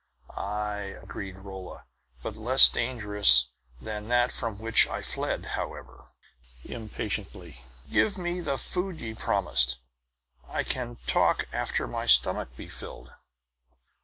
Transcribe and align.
"Aye," 0.35 0.97
agreed 0.99 1.37
Rolla, 1.37 1.85
"but 2.23 2.35
less 2.35 2.67
dangerous 2.67 3.49
than 3.79 4.07
that 4.07 4.31
from 4.31 4.57
which 4.57 4.87
I 4.87 5.03
fled. 5.03 5.45
However," 5.53 6.07
impatiently, 6.63 7.63
"give 7.87 8.17
me 8.17 8.39
the 8.39 8.57
food 8.57 8.99
ye 8.99 9.13
promised; 9.13 9.77
I 10.49 10.63
can 10.63 10.95
talk 11.05 11.47
after 11.53 11.85
my 11.85 12.07
stomach 12.07 12.55
be 12.55 12.67
filled." 12.67 13.11